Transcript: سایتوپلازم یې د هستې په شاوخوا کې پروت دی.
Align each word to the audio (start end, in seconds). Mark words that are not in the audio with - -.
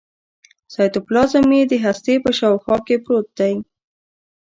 سایتوپلازم 0.73 1.45
یې 1.57 1.61
د 1.71 1.73
هستې 1.85 2.13
په 2.23 2.29
شاوخوا 2.39 2.77
کې 2.85 2.95
پروت 3.03 3.27
دی. 3.39 3.53